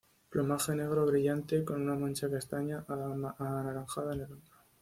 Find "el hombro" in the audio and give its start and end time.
4.21-4.53